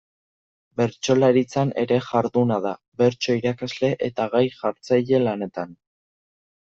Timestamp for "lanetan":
5.29-5.81